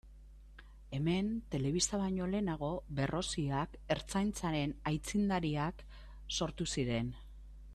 [0.99, 2.69] Hemen telebista baino lehenago
[2.99, 5.85] Berroziak Ertzaintzaren aitzindariak
[6.39, 7.13] sortu ziren.